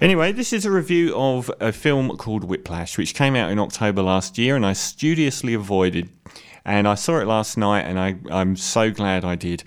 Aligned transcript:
Anyway, 0.00 0.32
this 0.32 0.54
is 0.54 0.64
a 0.64 0.70
review 0.70 1.14
of 1.14 1.50
a 1.60 1.70
film 1.70 2.16
called 2.16 2.44
Whiplash, 2.44 2.96
which 2.96 3.12
came 3.12 3.36
out 3.36 3.50
in 3.50 3.58
October 3.58 4.00
last 4.00 4.38
year, 4.38 4.56
and 4.56 4.64
I 4.64 4.72
studiously 4.72 5.52
avoided. 5.52 6.08
And 6.64 6.88
I 6.88 6.94
saw 6.94 7.18
it 7.18 7.26
last 7.26 7.58
night, 7.58 7.82
and 7.82 8.00
I, 8.00 8.16
I'm 8.30 8.56
so 8.56 8.90
glad 8.90 9.22
I 9.22 9.34
did. 9.34 9.64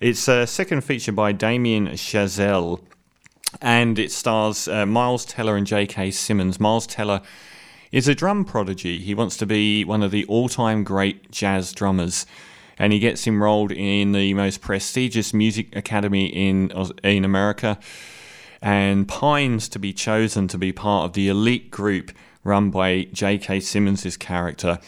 It's 0.00 0.28
a 0.28 0.46
second 0.46 0.82
feature 0.82 1.12
by 1.12 1.32
Damien 1.32 1.88
Chazelle, 1.92 2.82
and 3.62 3.98
it 3.98 4.12
stars 4.12 4.68
uh, 4.68 4.84
Miles 4.84 5.24
Teller 5.24 5.56
and 5.56 5.66
J.K. 5.66 6.10
Simmons. 6.10 6.60
Miles 6.60 6.86
Teller 6.86 7.22
is 7.90 8.06
a 8.06 8.14
drum 8.14 8.44
prodigy. 8.44 8.98
He 8.98 9.14
wants 9.14 9.38
to 9.38 9.46
be 9.46 9.82
one 9.82 10.02
of 10.02 10.10
the 10.10 10.26
all 10.26 10.50
time 10.50 10.84
great 10.84 11.30
jazz 11.30 11.72
drummers. 11.72 12.26
And 12.78 12.92
he 12.92 12.98
gets 12.98 13.26
enrolled 13.26 13.72
in 13.72 14.12
the 14.12 14.34
most 14.34 14.60
prestigious 14.60 15.32
music 15.32 15.74
academy 15.74 16.26
in, 16.26 16.70
in 17.02 17.24
America 17.24 17.78
and 18.62 19.08
pines 19.08 19.68
to 19.68 19.78
be 19.78 19.92
chosen 19.92 20.46
to 20.48 20.56
be 20.56 20.72
part 20.72 21.04
of 21.04 21.12
the 21.12 21.28
elite 21.28 21.70
group 21.70 22.12
run 22.44 22.70
by 22.70 23.04
J.K. 23.12 23.60
Simmons' 23.60 24.16
character. 24.16 24.78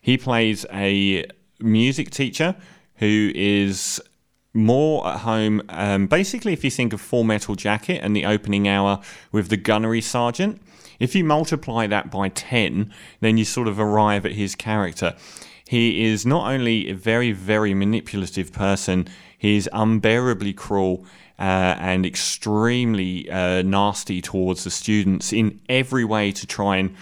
He 0.00 0.16
plays 0.16 0.64
a 0.72 1.26
music 1.60 2.10
teacher 2.10 2.56
who 2.96 3.32
is 3.34 4.00
more 4.52 5.06
at 5.06 5.20
home. 5.20 5.62
Um, 5.68 6.06
basically, 6.06 6.52
if 6.52 6.62
you 6.62 6.70
think 6.70 6.92
of 6.92 7.00
Full 7.00 7.24
Metal 7.24 7.56
Jacket 7.56 8.00
and 8.02 8.14
the 8.14 8.24
opening 8.24 8.68
hour 8.68 9.00
with 9.32 9.48
the 9.48 9.56
gunnery 9.56 10.00
sergeant, 10.00 10.62
if 11.00 11.14
you 11.14 11.24
multiply 11.24 11.86
that 11.88 12.10
by 12.10 12.28
10, 12.28 12.92
then 13.20 13.36
you 13.36 13.44
sort 13.44 13.66
of 13.66 13.80
arrive 13.80 14.24
at 14.24 14.32
his 14.32 14.54
character. 14.54 15.16
He 15.74 16.04
is 16.04 16.24
not 16.24 16.52
only 16.52 16.88
a 16.88 16.94
very, 16.94 17.32
very 17.32 17.74
manipulative 17.74 18.52
person, 18.52 19.08
he 19.36 19.56
is 19.56 19.68
unbearably 19.72 20.52
cruel 20.52 21.04
uh, 21.36 21.74
and 21.80 22.06
extremely 22.06 23.28
uh, 23.28 23.62
nasty 23.62 24.22
towards 24.22 24.62
the 24.62 24.70
students 24.70 25.32
in 25.32 25.60
every 25.68 26.04
way 26.04 26.30
to 26.30 26.46
try 26.46 26.76
and 26.76 26.94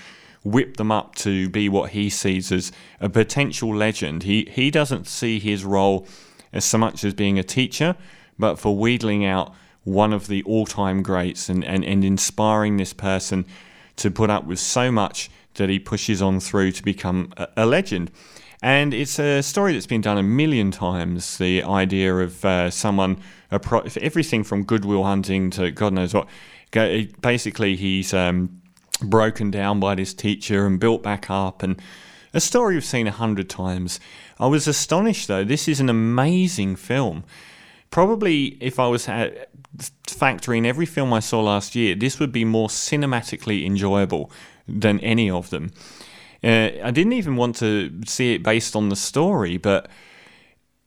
whip 0.43 0.78
them 0.78 0.91
up 0.91 1.17
to 1.17 1.50
be 1.50 1.69
what 1.69 1.91
he 1.91 2.09
sees 2.09 2.50
as 2.50 2.73
a 2.98 3.11
potential 3.11 3.77
legend. 3.77 4.23
He 4.23 4.48
he 4.50 4.70
doesn't 4.70 5.06
see 5.06 5.39
his 5.39 5.67
role 5.67 6.06
as 6.50 6.65
so 6.65 6.78
much 6.78 7.05
as 7.05 7.12
being 7.12 7.39
a 7.39 7.45
teacher, 7.45 7.95
but 8.39 8.59
for 8.59 8.75
wheedling 8.75 9.23
out 9.23 9.53
one 9.84 10.15
of 10.15 10.28
the 10.28 10.43
all-time 10.45 11.03
greats 11.03 11.50
and, 11.50 11.62
and, 11.62 11.84
and 11.84 12.03
inspiring 12.05 12.78
this 12.78 12.95
person 12.95 13.45
to 13.97 14.11
put 14.11 14.31
up 14.31 14.47
with 14.47 14.59
so 14.59 14.91
much 14.91 15.31
that 15.56 15.69
he 15.69 15.78
pushes 15.78 16.23
on 16.23 16.41
through 16.41 16.73
to 16.73 16.83
become 16.83 17.34
a, 17.37 17.48
a 17.59 17.67
legend. 17.67 18.11
And 18.63 18.95
it's 18.95 19.19
a 19.19 19.43
story 19.43 19.73
that's 19.73 19.89
been 19.89 20.01
done 20.01 20.19
a 20.19 20.23
million 20.23 20.71
times. 20.71 21.37
The 21.39 21.65
idea 21.65 22.15
of 22.15 22.45
uh, 22.45 22.71
someone, 22.71 23.21
everything 23.51 24.45
from 24.45 24.63
Good 24.63 24.85
Will 24.85 25.03
Hunting 25.03 25.51
to 25.51 25.73
God 25.73 25.93
knows 25.93 26.15
what. 26.15 26.29
Basically, 27.21 27.77
he's 27.77 28.15
um, 28.15 28.63
broken 29.03 29.51
down 29.51 29.81
by 29.81 29.95
this 29.97 30.15
teacher 30.15 30.65
and 30.65 30.79
built 30.79 31.03
back 31.03 31.29
up. 31.29 31.63
And 31.63 31.83
a 32.33 32.41
story 32.41 32.75
we've 32.75 32.85
seen 32.85 33.07
a 33.07 33.11
hundred 33.11 33.51
times. 33.51 34.01
I 34.39 34.47
was 34.47 34.67
astonished, 34.67 35.29
though. 35.29 35.45
This 35.45 35.69
is 35.69 35.81
an 35.81 35.91
amazing 35.91 36.77
film. 36.77 37.25
Probably, 37.91 38.57
if 38.61 38.79
I 38.79 38.87
was 38.87 39.07
ha- 39.07 39.29
factoring 40.07 40.65
every 40.65 40.87
film 40.87 41.13
I 41.13 41.21
saw 41.21 41.43
last 41.43 41.75
year, 41.75 41.95
this 41.95 42.19
would 42.19 42.33
be 42.33 42.45
more 42.45 42.69
cinematically 42.69 43.67
enjoyable 43.67 44.31
than 44.67 44.99
any 45.01 45.29
of 45.29 45.51
them. 45.51 45.73
Uh, 46.45 46.71
I 46.83 46.91
didn't 46.91 47.12
even 47.12 47.37
want 47.37 47.57
to 47.57 47.91
see 48.05 48.35
it 48.35 48.43
based 48.43 48.75
on 48.75 48.89
the 48.89 48.97
story, 48.97 49.59
but 49.59 49.89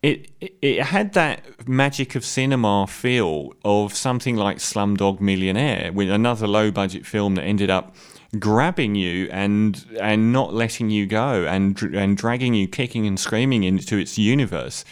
it 0.03 0.29
it 0.61 0.83
had 0.83 1.13
that 1.13 1.67
magic 1.67 2.15
of 2.15 2.25
cinema 2.25 2.87
feel 2.87 3.53
of 3.63 3.95
something 3.95 4.35
like 4.35 4.57
Slumdog 4.57 5.21
Millionaire, 5.21 5.91
with 5.93 6.09
another 6.09 6.47
low 6.47 6.71
budget 6.71 7.05
film 7.05 7.35
that 7.35 7.43
ended 7.43 7.69
up 7.69 7.95
grabbing 8.37 8.95
you 8.95 9.29
and 9.31 9.85
and 10.01 10.33
not 10.33 10.53
letting 10.53 10.89
you 10.89 11.05
go 11.07 11.45
and 11.45 11.81
and 11.81 12.17
dragging 12.17 12.53
you 12.53 12.67
kicking 12.67 13.07
and 13.07 13.19
screaming 13.19 13.63
into 13.63 13.97
its 13.97 14.17
universe. 14.17 14.83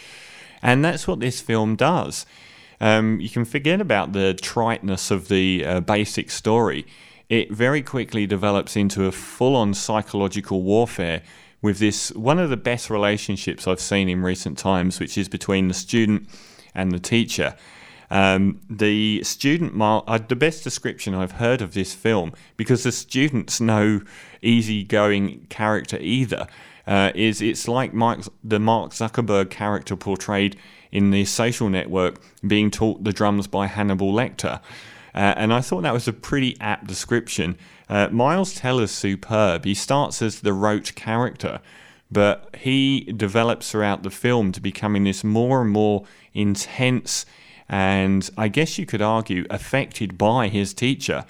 And 0.62 0.82
that's 0.82 1.06
what 1.06 1.20
this 1.20 1.40
film 1.42 1.76
does. 1.76 2.24
Um, 2.80 3.20
you 3.20 3.28
can 3.28 3.44
forget 3.44 3.80
about 3.80 4.12
the 4.12 4.34
triteness 4.34 5.10
of 5.10 5.28
the 5.28 5.64
uh, 5.64 5.80
basic 5.80 6.30
story 6.30 6.86
it 7.28 7.50
very 7.50 7.82
quickly 7.82 8.26
develops 8.26 8.76
into 8.76 9.06
a 9.06 9.12
full 9.12 9.56
on 9.56 9.74
psychological 9.74 10.62
warfare 10.62 11.22
with 11.62 11.78
this 11.78 12.12
one 12.12 12.38
of 12.38 12.50
the 12.50 12.56
best 12.56 12.90
relationships 12.90 13.66
I've 13.66 13.80
seen 13.80 14.08
in 14.08 14.22
recent 14.22 14.58
times, 14.58 15.00
which 15.00 15.16
is 15.16 15.28
between 15.28 15.68
the 15.68 15.74
student 15.74 16.28
and 16.74 16.92
the 16.92 16.98
teacher. 16.98 17.56
Um, 18.10 18.60
the 18.68 19.24
student, 19.24 19.72
uh, 19.80 20.18
the 20.28 20.36
best 20.36 20.62
description 20.62 21.14
I've 21.14 21.32
heard 21.32 21.62
of 21.62 21.72
this 21.72 21.94
film, 21.94 22.32
because 22.56 22.82
the 22.82 22.92
student's 22.92 23.60
no 23.60 24.02
easygoing 24.42 25.46
character 25.48 25.96
either, 26.00 26.46
uh, 26.86 27.12
is 27.14 27.40
it's 27.40 27.66
like 27.66 27.94
Mike, 27.94 28.20
the 28.42 28.60
Mark 28.60 28.92
Zuckerberg 28.92 29.50
character 29.50 29.96
portrayed 29.96 30.56
in 30.92 31.10
the 31.10 31.24
social 31.24 31.68
network 31.68 32.20
being 32.46 32.70
taught 32.70 33.02
the 33.04 33.12
drums 33.12 33.46
by 33.46 33.66
Hannibal 33.66 34.12
Lecter. 34.12 34.60
Uh, 35.14 35.34
and 35.36 35.52
I 35.52 35.60
thought 35.60 35.82
that 35.82 35.92
was 35.92 36.08
a 36.08 36.12
pretty 36.12 36.56
apt 36.60 36.86
description. 36.86 37.56
Uh, 37.88 38.08
Miles 38.08 38.54
Teller's 38.54 38.90
superb. 38.90 39.64
He 39.64 39.74
starts 39.74 40.20
as 40.20 40.40
the 40.40 40.52
roach 40.52 40.94
character, 40.94 41.60
but 42.10 42.54
he 42.58 43.12
develops 43.16 43.70
throughout 43.70 44.02
the 44.02 44.10
film 44.10 44.50
to 44.52 44.60
becoming 44.60 45.04
this 45.04 45.22
more 45.22 45.62
and 45.62 45.70
more 45.70 46.04
intense 46.32 47.26
and 47.68 48.28
I 48.36 48.48
guess 48.48 48.78
you 48.78 48.86
could 48.86 49.02
argue 49.02 49.46
affected 49.50 50.18
by 50.18 50.48
his 50.48 50.74
teacher. 50.74 51.24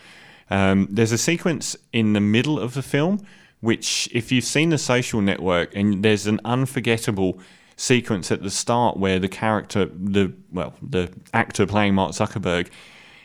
Um, 0.51 0.89
there's 0.91 1.13
a 1.13 1.19
sequence 1.19 1.77
in 1.93 2.13
the 2.13 2.21
middle 2.21 2.59
of 2.59 2.75
the 2.75 2.83
film 2.83 3.25
which, 3.61 4.11
if 4.13 4.31
you've 4.31 4.45
seen 4.45 4.69
the 4.69 4.77
social 4.77 5.23
network, 5.23 5.75
and 5.75 6.05
there's 6.05 6.27
an 6.27 6.39
unforgettable 6.45 7.41
sequence 7.77 8.31
at 8.31 8.43
the 8.43 8.51
start 8.51 8.99
where 8.99 9.19
the 9.19 9.29
character, 9.29 9.87
the 9.87 10.35
well, 10.53 10.75
the 10.83 11.11
actor 11.33 11.67
playing 11.67 11.95
Mark 11.95 12.13
Zuckerberg, 12.13 12.69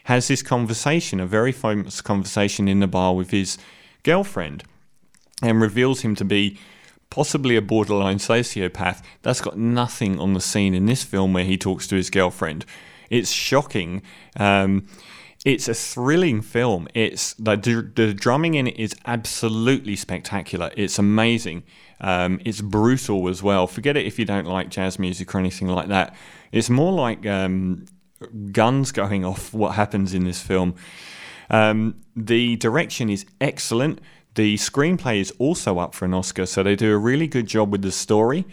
has 0.06 0.28
this 0.28 0.42
conversation, 0.42 1.20
a 1.20 1.26
very 1.26 1.52
famous 1.52 2.02
conversation 2.02 2.68
in 2.68 2.80
the 2.80 2.88
bar 2.88 3.16
with 3.16 3.32
his 3.32 3.58
girlfriend, 4.04 4.64
and 5.42 5.62
reveals 5.62 6.02
him 6.02 6.16
to 6.16 6.26
be 6.26 6.58
possibly 7.10 7.56
a 7.56 7.62
borderline 7.62 8.18
sociopath. 8.18 9.02
That's 9.22 9.42
got 9.42 9.58
nothing 9.58 10.20
on 10.20 10.34
the 10.34 10.42
scene 10.42 10.74
in 10.74 10.86
this 10.86 11.04
film 11.04 11.34
where 11.34 11.44
he 11.44 11.58
talks 11.58 11.88
to 11.88 11.96
his 11.96 12.10
girlfriend. 12.10 12.66
It's 13.10 13.32
shocking. 13.32 14.04
Um, 14.38 14.88
it's 15.46 15.68
a 15.68 15.74
thrilling 15.74 16.42
film. 16.42 16.88
It's 16.94 17.34
the, 17.36 17.56
the 17.96 18.14
drumming 18.14 18.56
in 18.56 18.68
it 18.68 18.78
is 18.78 18.94
absolutely 19.06 19.96
spectacular. 19.96 20.70
It's 20.76 21.00
amazing. 21.00 21.64
Um, 22.02 22.40
it's 22.46 22.62
brutal 22.62 23.28
as 23.30 23.42
well. 23.42 23.66
Forget 23.66 23.98
it 23.98 24.06
if 24.06 24.20
you 24.20 24.26
don't 24.26 24.46
like 24.46 24.70
jazz 24.70 25.00
music 25.00 25.34
or 25.34 25.40
anything 25.40 25.68
like 25.68 25.88
that. 25.88 26.16
It's 26.52 26.70
more 26.70 26.92
like 26.92 27.26
um, 27.26 27.86
guns 28.52 28.92
going 28.92 29.26
off 29.26 29.54
what 29.54 29.76
happens 29.76 30.14
in 30.14 30.24
this 30.24 30.42
film. 30.42 30.76
Um, 31.50 31.96
the 32.16 32.56
direction 32.58 33.10
is 33.10 33.26
excellent. 33.42 34.00
The 34.36 34.56
screenplay 34.56 35.20
is 35.20 35.32
also 35.40 35.80
up 35.80 35.96
for 35.96 36.06
an 36.06 36.14
Oscar, 36.14 36.46
so 36.46 36.64
they 36.64 36.76
do 36.76 36.94
a 36.94 36.98
really 36.98 37.28
good 37.28 37.48
job 37.48 37.72
with 37.72 37.82
the 37.82 37.92
story 37.92 38.46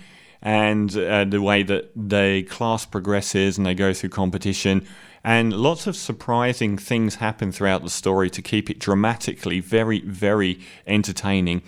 and 0.42 0.96
uh, 0.96 1.24
the 1.24 1.40
way 1.42 1.62
that 1.62 1.90
the 1.94 2.44
class 2.44 2.86
progresses 2.86 3.58
and 3.58 3.66
they 3.66 3.74
go 3.74 3.92
through 3.92 4.10
competition. 4.10 4.86
And 5.24 5.52
lots 5.52 5.86
of 5.86 5.96
surprising 5.96 6.78
things 6.78 7.16
happen 7.16 7.50
throughout 7.50 7.82
the 7.82 7.90
story 7.90 8.30
to 8.30 8.42
keep 8.42 8.70
it 8.70 8.78
dramatically 8.78 9.60
very, 9.60 10.00
very 10.00 10.60
entertaining. 10.86 11.62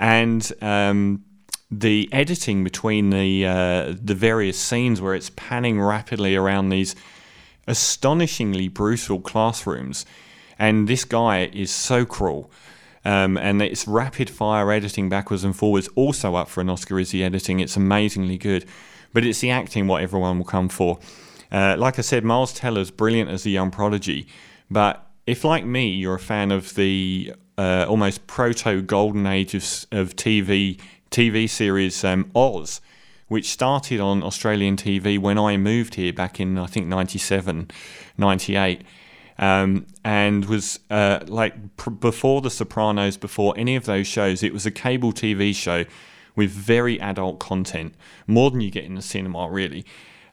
And 0.00 0.52
um, 0.60 1.24
the 1.72 2.08
editing 2.12 2.62
between 2.62 3.10
the 3.10 3.46
uh, 3.46 3.94
the 4.00 4.14
various 4.14 4.58
scenes 4.58 5.00
where 5.00 5.14
it's 5.14 5.30
panning 5.30 5.80
rapidly 5.80 6.36
around 6.36 6.68
these 6.68 6.94
astonishingly 7.66 8.68
brutal 8.68 9.20
classrooms, 9.20 10.04
and 10.58 10.86
this 10.86 11.04
guy 11.04 11.50
is 11.52 11.70
so 11.70 12.04
cruel. 12.04 12.50
Um, 13.04 13.36
and 13.36 13.60
it's 13.60 13.88
rapid 13.88 14.30
fire 14.30 14.70
editing 14.70 15.08
backwards 15.08 15.42
and 15.42 15.56
forwards. 15.56 15.88
Also 15.96 16.36
up 16.36 16.48
for 16.48 16.60
an 16.60 16.70
Oscar 16.70 17.00
is 17.00 17.10
the 17.10 17.24
editing. 17.24 17.58
It's 17.58 17.76
amazingly 17.76 18.38
good, 18.38 18.64
but 19.12 19.24
it's 19.24 19.40
the 19.40 19.50
acting 19.50 19.88
what 19.88 20.02
everyone 20.02 20.38
will 20.38 20.44
come 20.44 20.68
for. 20.68 21.00
Uh, 21.50 21.74
like 21.76 21.98
I 21.98 22.02
said, 22.02 22.22
Miles 22.22 22.52
Teller's 22.52 22.92
brilliant 22.92 23.28
as 23.28 23.44
a 23.44 23.50
young 23.50 23.72
prodigy, 23.72 24.28
but 24.70 25.04
if 25.26 25.44
like 25.44 25.64
me 25.64 25.88
you're 25.88 26.14
a 26.14 26.20
fan 26.20 26.52
of 26.52 26.74
the 26.74 27.34
uh, 27.58 27.86
almost 27.88 28.26
proto 28.26 28.82
golden 28.82 29.26
age 29.26 29.54
of, 29.54 29.62
of 29.90 30.16
TV 30.16 30.80
TV 31.12 31.48
series 31.48 32.02
um, 32.04 32.30
Oz, 32.34 32.80
which 33.28 33.48
started 33.48 34.00
on 34.00 34.22
Australian 34.22 34.76
TV 34.76 35.18
when 35.18 35.38
I 35.38 35.56
moved 35.56 35.94
here 35.94 36.12
back 36.12 36.40
in, 36.40 36.58
I 36.58 36.66
think, 36.66 36.86
97, 36.86 37.70
98. 38.18 38.82
Um, 39.38 39.86
and 40.04 40.44
was 40.44 40.80
uh, 40.90 41.20
like 41.26 41.76
pr- 41.76 41.90
before 41.90 42.40
The 42.42 42.50
Sopranos, 42.50 43.16
before 43.16 43.54
any 43.56 43.76
of 43.76 43.84
those 43.86 44.06
shows, 44.06 44.42
it 44.42 44.52
was 44.52 44.66
a 44.66 44.70
cable 44.70 45.12
TV 45.12 45.54
show 45.54 45.84
with 46.36 46.50
very 46.50 47.00
adult 47.00 47.38
content, 47.38 47.94
more 48.26 48.50
than 48.50 48.60
you 48.60 48.70
get 48.70 48.84
in 48.84 48.94
the 48.94 49.02
cinema, 49.02 49.48
really. 49.50 49.84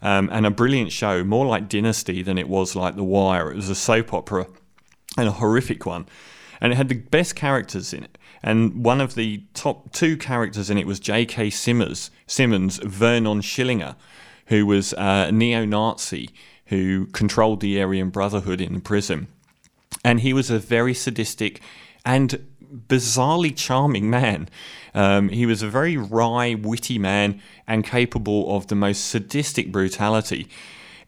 um, 0.02 0.30
and 0.32 0.46
a 0.46 0.52
brilliant 0.52 0.92
show, 0.92 1.24
more 1.24 1.46
like 1.46 1.68
Dynasty 1.68 2.22
than 2.22 2.38
it 2.38 2.48
was 2.48 2.76
like 2.76 2.96
The 2.96 3.04
Wire. 3.04 3.52
It 3.52 3.56
was 3.56 3.70
a 3.70 3.76
soap 3.76 4.14
opera 4.14 4.48
and 5.18 5.28
a 5.28 5.32
horrific 5.32 5.86
one. 5.86 6.06
And 6.62 6.74
it 6.74 6.76
had 6.76 6.90
the 6.90 6.96
best 6.96 7.36
characters 7.36 7.94
in 7.94 8.04
it. 8.04 8.18
And 8.42 8.84
one 8.84 9.02
of 9.02 9.16
the 9.16 9.44
top 9.54 9.92
two 9.92 10.18
characters 10.18 10.70
in 10.70 10.78
it 10.78 10.88
was 10.88 11.00
J.K. 11.00 11.50
Simmons, 11.50 12.12
Simmons 12.28 12.78
Vernon 12.78 13.42
Schillinger, 13.42 13.96
who 14.48 14.66
was 14.66 14.94
a 14.98 15.32
neo 15.32 15.66
Nazi 15.66 16.30
who 16.68 17.08
controlled 17.08 17.62
the 17.62 17.82
Aryan 17.82 18.10
Brotherhood 18.10 18.62
in 18.62 18.74
the 18.74 18.80
prison. 18.80 19.28
And 20.04 20.20
he 20.20 20.34
was 20.34 20.50
a 20.50 20.60
very 20.60 20.94
sadistic 20.94 21.62
and 22.06 22.46
bizarrely 22.88 23.56
charming 23.56 24.10
man. 24.10 24.50
Um, 24.94 25.30
he 25.30 25.46
was 25.46 25.62
a 25.62 25.68
very 25.68 25.98
wry, 25.98 26.54
witty 26.54 27.00
man 27.00 27.42
and 27.68 27.84
capable 27.84 28.56
of 28.56 28.68
the 28.68 28.76
most 28.76 29.06
sadistic 29.06 29.72
brutality. 29.72 30.48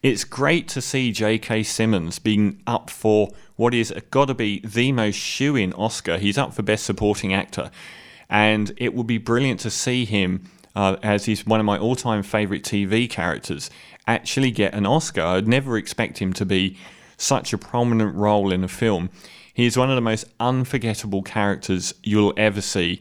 It's 0.02 0.24
great 0.24 0.66
to 0.70 0.80
see 0.80 1.12
J.K. 1.12 1.62
Simmons 1.62 2.18
being 2.18 2.60
up 2.66 2.90
for 2.90 3.28
what 3.54 3.72
is 3.72 3.94
got 4.10 4.24
to 4.24 4.34
be 4.34 4.58
the 4.58 4.90
most 4.90 5.14
shoe 5.14 5.54
in 5.54 5.72
Oscar. 5.74 6.18
He's 6.18 6.36
up 6.36 6.52
for 6.52 6.64
Best 6.64 6.84
Supporting 6.84 7.32
Actor. 7.32 7.70
And 8.28 8.72
it 8.78 8.94
would 8.94 9.06
be 9.06 9.18
brilliant 9.18 9.60
to 9.60 9.70
see 9.70 10.04
him, 10.04 10.50
uh, 10.74 10.96
as 11.04 11.26
he's 11.26 11.46
one 11.46 11.60
of 11.60 11.66
my 11.66 11.78
all 11.78 11.94
time 11.94 12.24
favourite 12.24 12.64
TV 12.64 13.08
characters, 13.08 13.70
actually 14.08 14.50
get 14.50 14.74
an 14.74 14.86
Oscar. 14.86 15.22
I'd 15.22 15.46
never 15.46 15.76
expect 15.76 16.18
him 16.18 16.32
to 16.32 16.44
be 16.44 16.76
such 17.16 17.52
a 17.52 17.58
prominent 17.58 18.16
role 18.16 18.50
in 18.50 18.64
a 18.64 18.68
film. 18.68 19.08
He 19.54 19.66
is 19.66 19.76
one 19.76 19.88
of 19.88 19.94
the 19.94 20.00
most 20.00 20.24
unforgettable 20.40 21.22
characters 21.22 21.94
you'll 22.02 22.34
ever 22.36 22.60
see. 22.60 23.00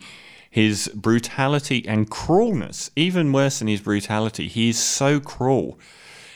His 0.51 0.87
brutality 0.93 1.83
and 1.87 2.11
cruelness, 2.11 2.91
even 2.95 3.33
worse 3.33 3.57
than 3.57 3.69
his 3.69 3.81
brutality, 3.81 4.47
he 4.47 4.69
is 4.69 4.77
so 4.77 5.19
cruel 5.19 5.79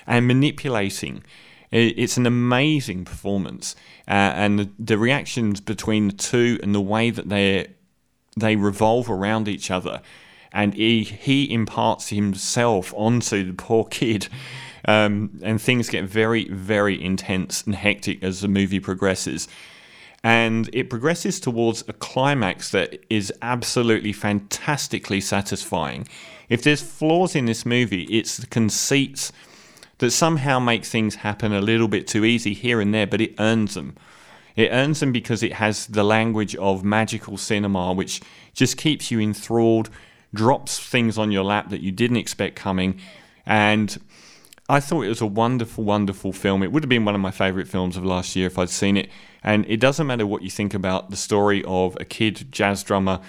and 0.08 0.28
manipulating. 0.28 1.24
It's 1.72 2.16
an 2.16 2.26
amazing 2.26 3.06
performance, 3.06 3.76
uh, 4.08 4.12
and 4.12 4.60
the, 4.60 4.70
the 4.80 4.98
reactions 4.98 5.60
between 5.60 6.08
the 6.08 6.14
two 6.14 6.60
and 6.64 6.74
the 6.74 6.82
way 6.82 7.10
that 7.10 7.30
they 7.30 7.68
they 8.38 8.56
revolve 8.56 9.10
around 9.10 9.48
each 9.48 9.72
other, 9.72 10.02
and 10.54 10.74
he 10.74 11.04
he 11.04 11.52
imparts 11.52 12.10
himself 12.10 12.94
onto 12.96 13.44
the 13.44 13.54
poor 13.54 13.84
kid, 13.86 14.28
um, 14.88 15.40
and 15.42 15.62
things 15.62 15.90
get 15.90 16.06
very 16.06 16.48
very 16.50 17.04
intense 17.04 17.64
and 17.64 17.76
hectic 17.76 18.24
as 18.24 18.42
the 18.42 18.48
movie 18.48 18.80
progresses 18.80 19.48
and 20.26 20.72
it 20.74 20.90
progresses 20.90 21.40
towards 21.40 21.84
a 21.88 21.94
climax 21.94 22.72
that 22.72 23.00
is 23.12 23.32
absolutely 23.44 24.12
fantastically 24.12 25.22
satisfying. 25.22 26.08
If 26.50 26.64
there's 26.64 26.82
flaws 26.82 27.36
in 27.36 27.46
this 27.46 27.64
movie, 27.64 28.06
it's 28.06 28.38
the 28.38 28.48
conceits 28.48 29.32
that 30.00 30.12
somehow 30.12 30.60
make 30.60 30.86
things 30.86 31.16
happen 31.16 31.54
a 31.54 31.62
little 31.62 31.88
bit 31.88 32.08
too 32.08 32.26
easy 32.26 32.54
here 32.54 32.82
and 32.82 32.94
there, 32.94 33.08
but 33.08 33.22
it 33.22 33.36
earns 33.40 33.76
them. 33.76 33.96
It 34.56 34.70
earns 34.72 35.00
them 35.00 35.12
because 35.12 35.44
it 35.44 35.54
has 35.54 35.88
the 35.88 36.04
language 36.04 36.56
of 36.56 36.84
magical 36.84 37.38
cinema, 37.38 37.94
which 37.94 38.22
just 38.54 38.78
keeps 38.78 39.12
you 39.12 39.20
enthralled, 39.20 39.90
drops 40.34 40.80
things 40.80 41.18
on 41.18 41.32
your 41.32 41.44
lap 41.44 41.70
that 41.70 41.82
you 41.82 41.92
didn't 41.92 42.18
expect 42.18 42.56
coming, 42.56 43.00
and 43.46 43.98
I 44.68 44.80
thought 44.80 45.04
it 45.04 45.10
was 45.10 45.22
a 45.22 45.28
wonderful, 45.28 45.84
wonderful 45.84 46.34
film. 46.34 46.64
It 46.64 46.72
would 46.72 46.82
have 46.82 46.90
been 46.90 47.06
one 47.06 47.14
of 47.14 47.22
my 47.22 47.30
favourite 47.30 47.68
films 47.68 47.98
of 47.98 48.04
last 48.04 48.36
year 48.36 48.48
if 48.48 48.58
I'd 48.58 48.72
seen 48.72 48.98
it. 48.98 49.10
And 49.44 49.64
it 49.68 49.80
doesn't 49.80 50.08
matter 50.08 50.26
what 50.26 50.42
you 50.42 50.50
think 50.50 50.74
about 50.74 51.12
the 51.12 51.16
story 51.16 51.64
of 51.68 51.96
a 52.00 52.06
kid 52.06 52.52
jazz 52.52 52.84
drummer 52.84 53.22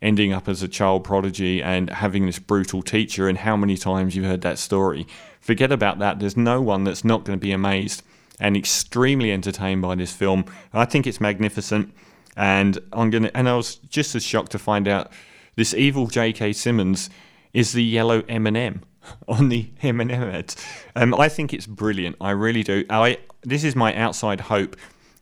ending 0.00 0.32
up 0.32 0.48
as 0.48 0.62
a 0.62 0.68
child 0.68 1.04
prodigy 1.04 1.62
and 1.62 1.90
having 1.90 2.26
this 2.26 2.38
brutal 2.38 2.82
teacher 2.82 3.28
and 3.28 3.38
how 3.38 3.56
many 3.56 3.76
times 3.76 4.14
you've 4.14 4.24
heard 4.26 4.42
that 4.42 4.58
story. 4.58 5.06
Forget 5.40 5.72
about 5.72 5.98
that. 5.98 6.20
There's 6.20 6.36
no 6.36 6.60
one 6.60 6.84
that's 6.84 7.04
not 7.04 7.24
going 7.24 7.38
to 7.38 7.40
be 7.40 7.52
amazed 7.52 8.02
and 8.40 8.56
extremely 8.56 9.32
entertained 9.32 9.82
by 9.82 9.94
this 9.94 10.12
film. 10.12 10.44
I 10.72 10.84
think 10.84 11.06
it's 11.06 11.20
magnificent. 11.20 11.92
And 12.36 12.78
I'm 12.92 13.10
gonna 13.10 13.32
and 13.34 13.48
I 13.48 13.56
was 13.56 13.76
just 13.76 14.14
as 14.14 14.24
shocked 14.24 14.52
to 14.52 14.60
find 14.60 14.86
out 14.86 15.10
this 15.56 15.74
evil 15.74 16.06
J.K. 16.06 16.52
Simmons 16.52 17.10
is 17.52 17.72
the 17.72 17.82
yellow 17.82 18.22
M&M 18.28 18.82
on 19.28 19.48
the 19.48 19.68
M&M 19.82 20.12
ads. 20.12 20.56
Um, 20.94 21.14
I 21.14 21.28
think 21.28 21.52
it's 21.52 21.66
brilliant. 21.66 22.14
I 22.20 22.30
really 22.30 22.62
do. 22.62 22.84
I 22.88 23.18
this 23.42 23.64
is 23.64 23.74
my 23.74 23.92
outside 23.94 24.42
hope 24.42 24.76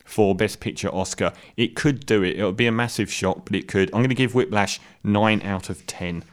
for 0.07 0.35
Best 0.35 0.61
Picture 0.61 0.89
Oscar. 0.89 1.33
It 1.57 1.77
could 1.77 2.07
do 2.07 2.23
it. 2.23 2.37
It 2.37 2.45
would 2.45 2.57
be 2.57 2.67
a 2.67 2.73
massive 2.73 3.13
shock, 3.13 3.45
but 3.45 3.55
it 3.55 3.69
could. 3.69 3.91
I'm 3.91 4.01
going 4.01 4.09
to 4.09 4.15
give 4.15 4.35
Whiplash 4.35 4.81
9 5.05 5.43
out 5.43 5.69
of 5.69 5.87
10. 5.87 6.25